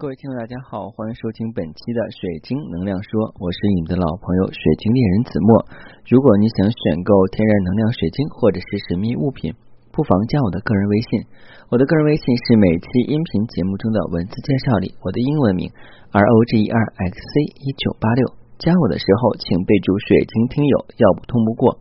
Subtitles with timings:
[0.00, 5.60] 各位听众，大家好，欢迎收听本期的水晶能量说，我是你们的老朋友水晶猎人子墨。
[6.08, 9.52] 如果你想选购天然能量水晶或者是神秘物品，
[9.92, 11.28] 不妨加我的个人微信。
[11.68, 18.24] 我的个人微信是每期音频节目中的文字介绍里我的英文名 R O G E R X C 一九八六。
[18.56, 21.76] 加我的时候请备注水晶听友，要不通不过。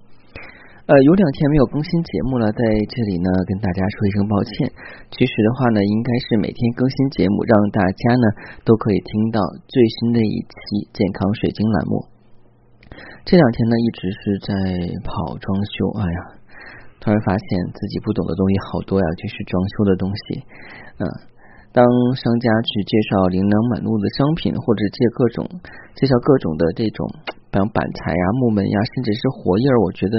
[0.90, 4.74] 呃，有两天没有更新节目了，在这里呢跟大家说一声抱歉。
[5.14, 8.26] 其实的话呢，应该是每天更新节目，让大家呢
[8.66, 9.38] 都可以听到
[9.70, 12.10] 最新的一期健康水晶栏目。
[13.22, 14.50] 这两天呢一直是在
[15.06, 16.20] 跑装修，哎呀，
[16.98, 20.42] 突然发现自己不懂的东西好多呀，就是装修的东西。
[20.98, 21.06] 嗯，
[21.70, 21.86] 当
[22.18, 25.46] 商家去介绍琳琅满目的商品，或者介各种
[25.94, 27.06] 介绍各种的这种，
[27.54, 30.18] 比方板材呀、木门呀，甚至是活页儿，我觉得。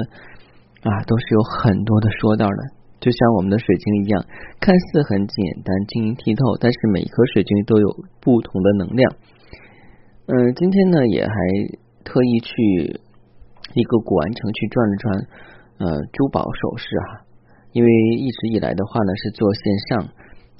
[0.83, 2.61] 啊，都是有很多的说道的，
[3.01, 4.25] 就像我们的水晶一样，
[4.61, 7.89] 看似很简单、晶莹剔透，但是每一颗水晶都有
[8.21, 9.05] 不同的能量。
[10.25, 11.35] 嗯，今天呢，也还
[12.01, 12.55] 特意去
[13.77, 15.05] 一个古玩城去转了转，
[15.85, 15.87] 呃，
[16.17, 17.29] 珠宝首饰啊，
[17.77, 20.09] 因为一直以来的话呢是做线上，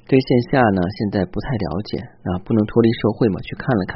[0.05, 3.93] 对线下呢现在不太了解啊，不能脱离社会嘛，去看了看，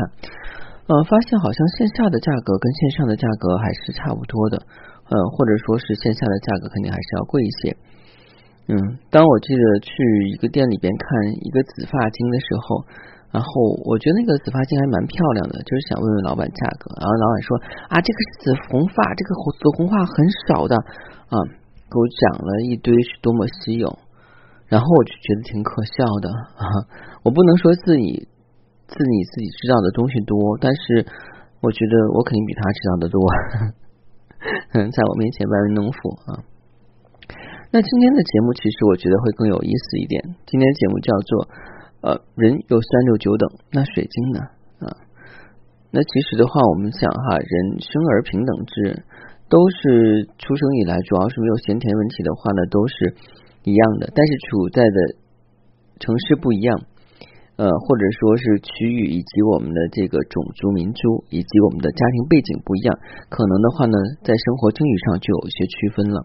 [0.90, 4.66] 呃，发现好像线下的价格跟线上的价格还是差不多的。
[5.10, 7.78] 呃，或者说是线下的价格肯定还是要贵一些。
[8.68, 8.74] 嗯，
[9.14, 9.94] 当我记得去
[10.34, 11.06] 一个店里边看
[11.46, 12.82] 一个紫发晶的时候，
[13.30, 13.48] 然后
[13.86, 16.90] 我觉得那个紫发晶还蛮漂亮的，就是想问问老板价格。
[16.98, 17.50] 然后老板说
[17.94, 19.30] 啊，这个是紫红发，这个
[19.62, 20.16] 紫红发很
[20.50, 20.74] 少的
[21.30, 21.38] 啊，
[21.86, 23.94] 给我讲了一堆是多么稀有。
[24.66, 26.66] 然后我就觉得挺可笑的啊，
[27.22, 28.26] 我不能说自己
[28.90, 31.06] 自己自己知道的东西多，但是
[31.62, 33.22] 我觉得我肯定比他知道的多。
[34.92, 35.98] 在我面前班门弄斧
[36.30, 36.44] 啊！
[37.72, 40.22] 那今天的节目其实我觉得会更有意思一点。
[40.46, 41.48] 今天节目叫做
[42.02, 44.40] 呃，人有三六九等，那水晶呢
[44.80, 44.88] 啊？
[45.92, 49.04] 那其实的话，我们想哈，人生而平等之人，
[49.50, 53.16] 都是出生以来，主要是没有先天问题的话呢，都是
[53.64, 54.12] 一样的。
[54.14, 54.98] 但是处在的
[56.00, 56.86] 城市不一样。
[57.56, 62.92] 呃，或者说是区域以及我们的这个种族民族以及我们的家庭背景不一样，
[63.30, 63.96] 可能的话呢，
[64.28, 66.20] 在生活境遇上就有一些区分了。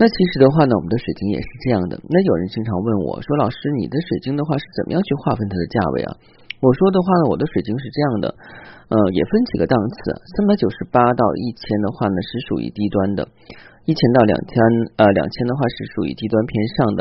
[0.00, 2.00] 那其实的话呢，我们的水晶也是这样的。
[2.08, 6.10] 那有人经常问我说：“老师，你的水晶的话是怎么样去划分它的价位啊？”
[6.64, 8.26] 我说的话呢，我的水晶是这样的，
[8.88, 9.96] 呃，也分几个档次，
[10.36, 13.28] 三百九十八到一千的话呢是属于低端的，
[13.84, 14.56] 一千到两千
[14.96, 17.00] 呃两千的话是属于低端偏上的。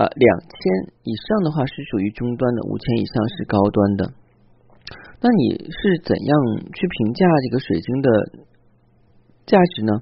[0.00, 0.56] 呃，两千
[1.04, 4.08] 以上的话是属于中端的，五千以上是高端的。
[5.20, 6.32] 那你是怎样
[6.72, 8.08] 去评价这个水晶的
[9.44, 9.92] 价值呢？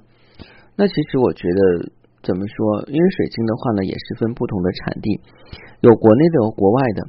[0.79, 1.91] 那其实我觉得
[2.23, 2.87] 怎么说？
[2.87, 5.19] 因为水晶的话呢，也是分不同的产地，
[5.83, 6.99] 有国内的，有国外的。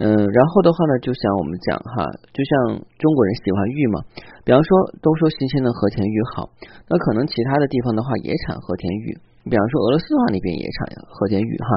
[0.00, 4.00] 嗯，然后的话呢，就像我们讲哈，就像中国人喜欢玉嘛，
[4.48, 4.68] 比方说
[5.04, 6.48] 都说新鲜的和田玉好，
[6.88, 9.20] 那可能其他的地方的话也产和田玉。
[9.44, 11.68] 比方说俄罗斯话，那边也产和田玉哈，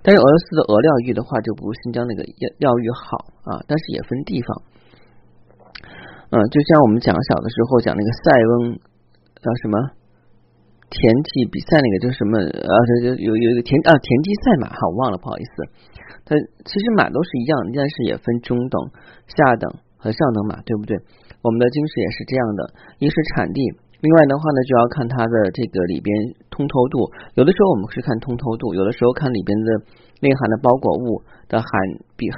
[0.00, 4.48] 但是俄罗斯的俄料玉的话就不如新疆那个料料玉好啊，但是也分地方。
[6.32, 8.80] 嗯，就像我们讲小的时候讲那个塞翁
[9.36, 9.76] 叫什么
[10.88, 15.52] 田忌比赛那个，叫什么啊，就有有一个田啊田忌赛马哈，我忘了不好意思。
[16.24, 16.34] 它
[16.64, 18.80] 其实马都是一样，但是也分中等、
[19.28, 20.96] 下等和上等马，对不对？
[21.42, 22.60] 我们的晶石也是这样的，
[22.98, 23.60] 一是产地。
[24.04, 26.12] 另外的话呢，就要看它的这个里边
[26.52, 27.08] 通透度。
[27.40, 29.80] 有的时候我们是看通透度，有的时候看里边的
[30.20, 31.72] 内含的包裹物的含
[32.12, 32.36] 比含，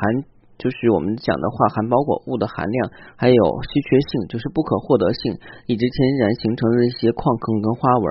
[0.63, 2.79] 就是我们讲的话含包裹物的含量，
[3.19, 8.07] 还有稀缺性，就是不可获得性，以及天然形成的一些矿坑跟花纹，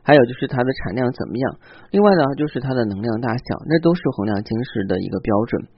[0.00, 1.44] 还有就是它的产量怎么样。
[1.92, 5.68] 另外呢，就是它的能量大小，那都是衡量晶石的一个标准。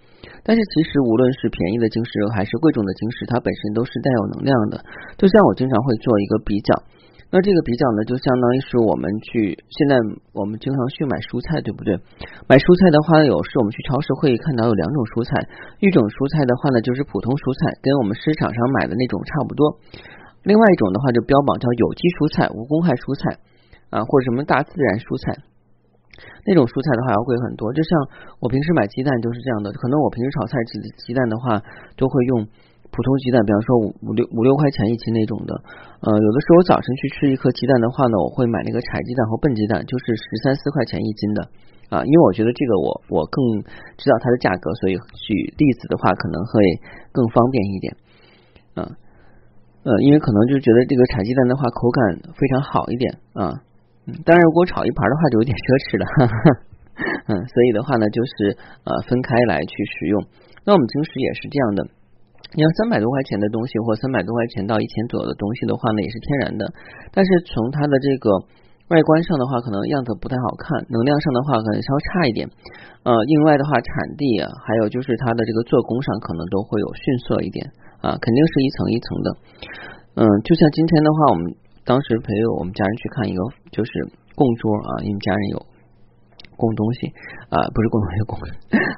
[0.47, 4.87] 但是其实无论是便宜的晶石还是贵重的晶石，它本身都是带有能量的。
[5.19, 6.79] 就像我经常会做一个比较。
[7.29, 10.01] 那这个比较呢，就相当于是我们去现在
[10.33, 11.93] 我们经常去买蔬菜，对不对？
[12.49, 15.37] 买蔬菜的话，有时我们去超市会看到有两种蔬菜，
[15.85, 19.77] 一种蔬菜的话呢，就是普通蔬菜，跟我们市场上买的那种差不多；
[20.41, 23.37] 另外一种的话，就标榜叫有机蔬菜、无公害蔬菜
[23.93, 25.37] 啊，或者什么大自然蔬菜，
[26.49, 27.77] 那种蔬菜的话要贵很多。
[27.77, 27.93] 就像
[28.41, 31.61] 我平时买鸡蛋就是这样的，可能我平时炒菜吃鸡蛋的话，
[32.01, 32.49] 都会用。
[32.91, 35.53] 普通鸡蛋，比方说五五六五六块钱一斤那种的，
[36.01, 41.41] 呃，有的时候早晨去吃一颗鸡蛋的话呢，我会买那个柴鸡蛋和笨鸡蛋，就是十三四块钱一斤的。
[41.89, 43.41] 啊，因为我觉得这个我我更
[43.97, 46.53] 知道它的价格，所以举例子的话可能会
[47.13, 47.97] 更方便一点。
[48.77, 48.85] 啊，
[49.89, 53.65] 呃，因为可能就觉得这个柴鸡蛋的话口感非常好一点啊，
[54.29, 56.05] 当然如果炒一盘的话就有点奢侈了，
[57.33, 58.53] 嗯，所以的话呢就是
[58.85, 60.29] 呃分开来去使用。
[60.69, 61.81] 那我们平时也是这样的，
[62.57, 66.65] 你要三百多块钱的东西，或三百多块钱到一千左右的东西的话呢，也是天然的，
[67.13, 68.33] 但是从它的这个
[68.89, 72.49] 外观上的话，可能样子不太好看，能量上的话可能稍差一点，
[73.05, 77.69] 呃，另外的话产地啊，还有就是它的这个做工上可能都会有逊色一点
[78.01, 79.29] 啊，肯定是一层一层的，
[80.17, 81.53] 嗯，就像今天的话，我们
[81.85, 83.41] 当时陪我们家人去看一个
[83.71, 83.93] 就是
[84.35, 85.78] 供桌啊，因为家人有。
[86.59, 87.07] 供东西
[87.49, 88.35] 啊，不是供东西供，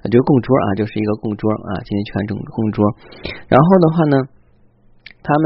[0.09, 1.85] 就是供桌啊，就是一个供桌啊。
[1.85, 2.81] 今天全整供桌，
[3.53, 4.17] 然后的话呢，
[5.21, 5.45] 他们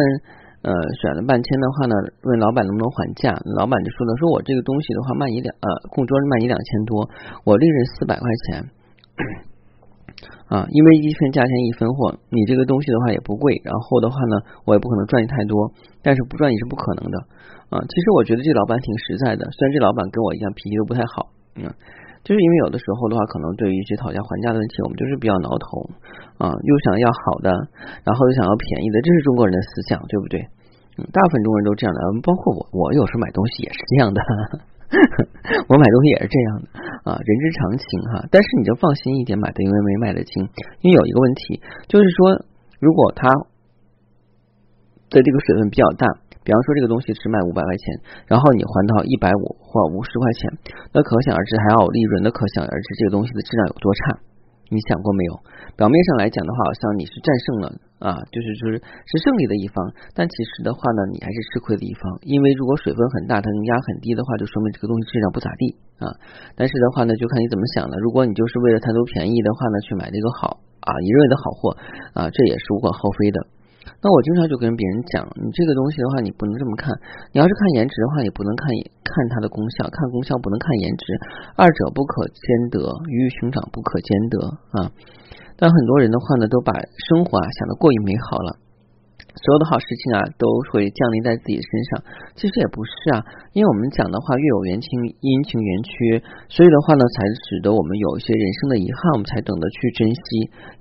[0.62, 0.70] 呃
[1.02, 7.10] 选了半天的话呢，问老板能不能还价，老板就说了，说我这个东西的话卖你两呃供桌卖你两千多，
[7.44, 8.70] 我利润四百块钱
[10.48, 15.72] 啊，因为一分价钱一分货，你这个东西的话也不贵，然后的话呢，我也不可能赚你太多，
[16.02, 17.18] 但是不赚你是不可能的
[17.70, 17.80] 啊。
[17.82, 21.72] 其实我觉得这老板挺实在的，虽然这老板跟我一样脾气都不太好，嗯。
[22.24, 25.66] 就是因为有的时候的话，可能对于一些讨价还价的问题，我们就是比较挠头
[26.40, 27.52] 啊，又想要好的，
[28.00, 30.40] 然后又想要便宜的，这是中国人的思想，对不对？
[30.96, 34.18] 嗯，大部分中国人都这样的，包括我，我有时候买东西也是这样的，
[35.68, 36.66] 我买东西也是这样的
[37.12, 37.84] 啊，人之常情
[38.16, 38.24] 哈。
[38.32, 40.48] 但是你就放心一点，买的因为没卖得清，
[40.80, 41.60] 因为有一个问题，
[41.92, 42.40] 就是说
[42.80, 43.28] 如果它
[45.12, 46.08] 的这个水分比较大。
[46.44, 47.84] 比方说这个东西是卖五百块钱，
[48.28, 50.40] 然后你还到一百五或五十块钱，
[50.92, 54.20] 那可想而知还要有利润，那可想而知这个东西的质量有多差。
[54.72, 55.32] 你想过没有？
[55.76, 57.66] 表面上来讲的话，好像你是战胜了
[58.00, 59.76] 啊，就是就是是胜利的一方，
[60.16, 62.00] 但其实的话呢，你还是吃亏的一方。
[62.24, 66.08] 因为如果水分很大，它能压很低的话，就说明这个东西质量不咋地啊。
[66.56, 67.94] 但是的话呢，就看你怎么想了。
[68.00, 71.76] 如果你就是为了贪图便宜的话呢，去买这个好啊，你认为的好货
[72.16, 73.38] 啊，这也是无可厚非的。
[74.04, 76.92] 那我经常就跟别人讲，你这个东西的话，你不能这么看。
[77.32, 78.68] 你要是看颜值的话，你不能看
[79.00, 81.04] 看它的功效，看功效不能看颜值，
[81.56, 84.36] 二者不可兼得，鱼与熊掌不可兼得
[84.76, 84.92] 啊。
[85.56, 86.76] 但很多人的话呢，都把
[87.08, 88.60] 生活啊想得过于美好了。
[89.34, 92.06] 所有的好事情啊，都会降临在自己身上。
[92.38, 93.18] 其实也不是啊，
[93.50, 94.86] 因为我们讲的话，月有圆缺，
[95.18, 100.22] 阴晴圆缺，所以的话呢，才使得我们有一些人生的遗憾，我们才懂得去珍惜，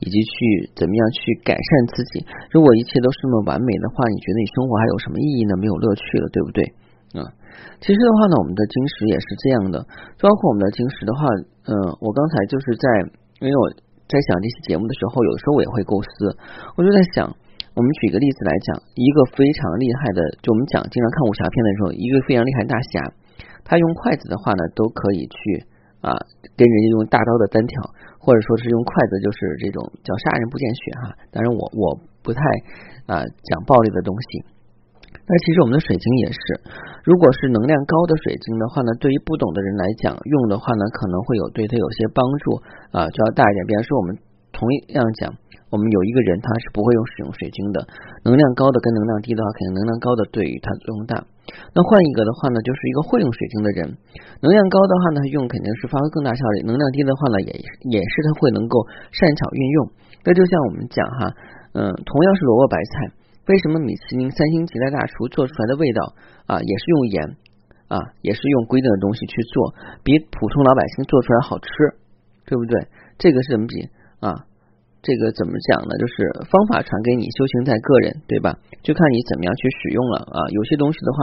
[0.05, 1.67] 以及去怎么样去改善
[1.97, 2.21] 自己。
[2.53, 5.57] 如果一切都是那么完美的话，你觉得你生活还有什么意义呢？
[5.57, 6.61] 没有乐趣了，对不对？
[7.17, 7.25] 啊，
[7.81, 9.81] 其实的话呢，我们的晶石也是这样的，
[10.21, 11.25] 包括我们的晶石的话，
[11.65, 11.73] 嗯，
[12.05, 12.85] 我刚才就是在，
[13.41, 13.65] 因为我
[14.05, 16.37] 在想这期节目的时候，有时候我也会构思，
[16.77, 17.33] 我就在想。
[17.73, 23.01] 我们举个例子来讲，一个非常厉害的，就我们讲经常看武侠片的时候，一个非常厉害大侠，
[23.65, 25.37] 他用筷子的话呢，都可以去
[26.05, 26.13] 啊
[26.53, 27.81] 跟人家用大刀的单挑，
[28.21, 31.17] 或者说是用筷子，就是这种叫杀人不见血哈。
[31.33, 32.39] 当然我我不太
[33.09, 34.45] 啊讲暴力的东西。
[35.25, 36.41] 那其实我们的水晶也是，
[37.05, 42.61] 如果是能量高的水晶的话呢，对于不懂的人来讲，用的话呢可能会有对他有些帮助
[42.93, 43.65] 啊，就要大一点。
[43.65, 44.17] 比方说我们
[44.53, 45.35] 同样讲。
[45.73, 47.81] 我们有一个人，他是不会用使用水晶的，
[48.21, 51.17] 能量高的跟能量低的话，肯定能量高的对于他作用大。
[51.73, 53.97] 那换一个的话呢，就是一个会用水晶的人，
[54.45, 57.49] 能量高的话呢，用肯定是发挥更大效率；能量低的话呢，也
[57.89, 59.77] 也是他会能够擅长运用。
[60.21, 61.33] 那就像我们讲哈，
[61.73, 63.09] 嗯，同样是萝卜白菜，
[63.49, 66.13] 为什么米其林三星级的大厨做出来的味道
[66.45, 67.17] 啊，也是用盐
[67.89, 69.73] 啊，也是用规定的东西去做，
[70.05, 71.65] 比普通老百姓做出来好吃，
[72.45, 72.93] 对不对？
[73.17, 73.89] 这个是什么比
[74.23, 74.47] 啊？
[75.03, 75.91] 这个怎么讲呢？
[75.99, 78.55] 就是方法传给你，修行在个人，对吧？
[78.79, 80.39] 就看你怎么样去使用了啊。
[80.55, 81.17] 有些东西的话，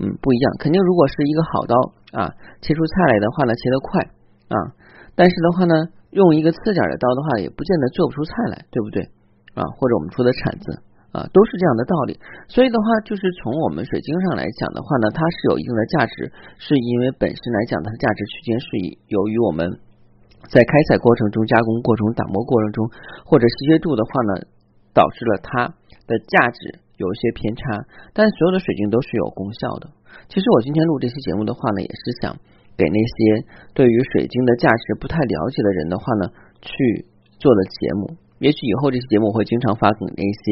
[0.00, 0.48] 嗯，不一样。
[0.56, 1.76] 肯定如果是一个好刀
[2.16, 2.32] 啊，
[2.64, 4.00] 切出菜来的话呢，切得快
[4.48, 4.56] 啊。
[5.12, 9.04] 但是的话呢，用一个刺点的刀的话，也不见得做不出菜来，对不对
[9.52, 9.60] 啊？
[9.76, 10.80] 或者我们说的铲子
[11.12, 12.16] 啊，都是这样的道理。
[12.48, 19.68] 所以的话，就是从我们水晶上来讲的话呢，它是有一定的价值，是因为本身来讲它的价值区间是以由于我们。
[20.46, 22.90] 在开采过程中、加工过程中、打磨过程中，
[23.26, 24.46] 或者稀缺度的话呢，
[24.94, 25.74] 导致了它
[26.06, 27.62] 的价值有一些偏差。
[28.14, 29.90] 但所有的水晶都是有功效的。
[30.28, 32.36] 其实我今天录这期节目的话呢，也是想
[32.76, 36.30] 给那些对于水晶的价值不太了解的人的话呢，
[36.62, 37.06] 去
[37.38, 38.16] 做的节目。
[38.38, 40.42] 也许以后这期节目我会经常发给那些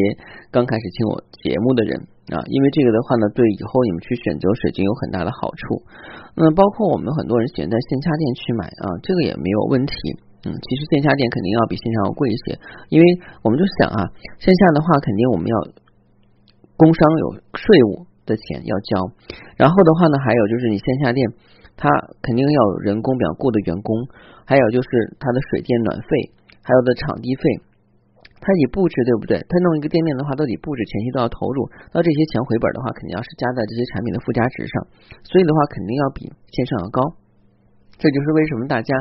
[0.51, 1.95] 刚开始听我节目的人
[2.35, 5.87] 啊，因为这个的话呢，对以后你们去选择水晶有很大的好处。
[6.35, 9.95] 那包括我们很多人喜欢在线下店去买啊，这个也没有问题。
[10.43, 12.59] 嗯，其实线下店肯定要比线上要贵一些，
[12.91, 13.07] 因为
[13.43, 15.57] 我们就想啊，线下的话肯定我们要
[16.77, 19.11] 工商有税务的钱要交，
[19.57, 21.23] 然后的话呢，还有就是你线下店
[21.79, 21.89] 它
[22.23, 23.95] 肯定要有人工比较雇的员工，
[24.45, 24.89] 还有就是
[25.19, 26.31] 它的水电暖费，
[26.63, 27.43] 还有的场地费。
[28.47, 29.35] 他得布置，对不对？
[29.43, 31.67] 他弄一个店面的话，都得布置，前期都要投入。
[31.91, 34.87] 那这些钱回本的话，肯定要是加在这些产品的附加值上，
[35.27, 37.03] 所以的话，肯定要比线上要高。
[37.99, 38.95] 这就是为什么大家，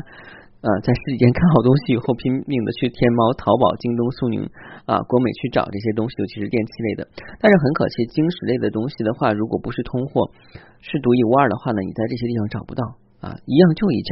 [0.66, 4.42] 呃，在实体店看好东西以后，拼命的去天猫、淘宝、京东、苏宁
[4.90, 7.06] 啊、国美去找这些东西，尤其是电器类的。
[7.38, 10.34] 但是很可惜，晶石类的东西的话，如果不是通货，
[10.82, 12.82] 是独一无二的话呢，你在这些地方找不到
[13.22, 14.10] 啊，一样就一件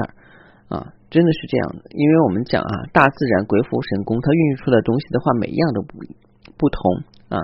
[0.70, 1.86] 啊，真的是这样的。
[1.94, 6.02] 因为我们讲啊，大自然鬼斧神工，它孕育出的东西的话，每一样都不
[6.58, 6.82] 不同
[7.30, 7.38] 啊。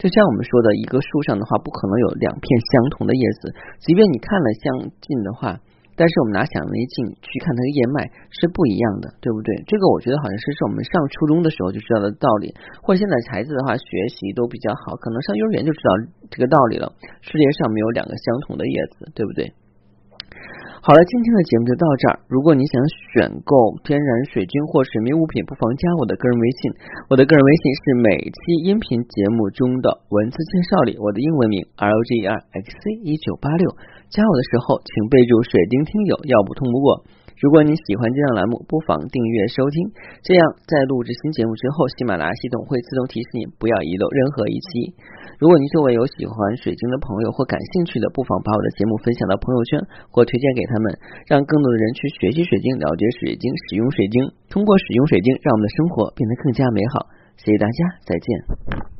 [0.00, 3.52] 就像我们说的，一个树上的话，不可能有两片相同的叶子，
[3.84, 5.60] 即便你看了相近的话。
[6.00, 9.52] 但是我们拿显微镜去看它的叶脉是不一样的，对不对？
[9.68, 15.90] 这个我觉得好像是是我们上初中的时候就知道的道理，或者现在孩子的话学习都比较好，可能上幼儿园就知道
[16.30, 16.88] 这个道理了。
[17.20, 19.52] 世界上没有两个相同的叶子，对不对？
[20.80, 22.14] 好了，今天的节目就到这儿。
[22.24, 22.80] 如果你想
[23.12, 23.52] 选购
[23.84, 26.72] 天然水晶或神秘物品，不妨加我的个人微信。
[27.12, 33.76] 我的个人微信是每期音频节目中的文字介绍里我的英文名 R O G E R X C 一九八六。
[34.08, 37.04] 加我的时候，请备注“水晶听友”，要不通不过。
[37.44, 39.92] 如果你喜欢这档栏目，不妨订阅收听，
[40.24, 44.96] 这样在录制新节目之后，喜马拉雅系统会自动提示你，不要遗漏任何一期。
[45.40, 49.80] 如果您周围有喜欢水晶的朋友或感兴趣的，不妨把我的节目分享到朋友圈
[50.12, 50.92] 或推荐给他们，
[51.26, 54.20] 让更多的人去学习水晶，了解水晶，使用水晶。
[54.50, 57.08] 通过使用水晶，让我们的生活变得更加美好。
[57.38, 58.99] 谢谢大家，再见。